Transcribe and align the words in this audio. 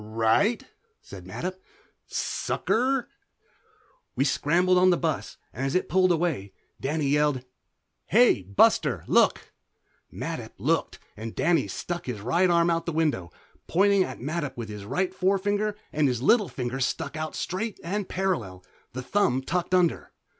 "Right," 0.03 0.63
said 0.99 1.25
Mattup. 1.25 1.59
"Sucker." 2.07 3.07
We 4.15 4.23
scrambled 4.25 4.79
on 4.79 4.89
the 4.89 4.97
bus 4.97 5.37
and 5.53 5.63
as 5.63 5.75
it 5.75 5.87
pulled 5.89 6.11
away 6.11 6.53
Danny 6.79 7.05
yelled 7.09 7.45
"Hey, 8.07 8.41
Buster, 8.41 9.03
look!" 9.05 9.53
Mattup 10.11 10.53
looked, 10.57 10.97
and 11.15 11.35
Danny 11.35 11.67
stuck 11.67 12.07
his 12.07 12.19
right 12.19 12.49
arm 12.49 12.71
out 12.71 12.87
the 12.87 12.91
window, 12.91 13.31
pointing 13.67 14.03
at 14.03 14.17
Mattup 14.19 14.57
with 14.57 14.69
his 14.69 14.85
right 14.85 15.13
forefinger 15.13 15.75
and 15.93 16.07
his 16.07 16.19
little 16.23 16.49
finger 16.49 16.79
stuck 16.79 17.15
out 17.15 17.35
straight 17.35 17.79
and 17.83 18.09
parallel, 18.09 18.65
the 18.93 19.03
thumb 19.03 19.43
tucked 19.43 19.75
under. 19.75 20.13